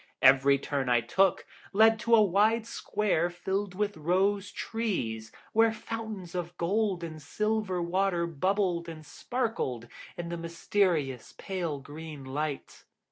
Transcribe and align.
Every 0.23 0.57
turn 0.57 0.89
I 0.89 1.01
took 1.01 1.45
led 1.73 1.99
to 1.99 2.15
a 2.15 2.23
wide 2.23 2.65
square 2.65 3.29
filled 3.29 3.75
with 3.75 3.95
rose 3.95 4.49
trees, 4.51 5.31
where 5.53 5.71
fountains 5.71 6.33
of 6.33 6.57
gold 6.57 7.03
and 7.03 7.21
silver 7.21 7.83
water 7.83 8.25
bubbled 8.25 8.89
and 8.89 9.05
sparkled 9.05 9.87
in 10.17 10.29
the 10.29 10.37
mysterious 10.37 11.35
pale 11.37 11.77
green 11.77 12.25
light. 12.25 12.83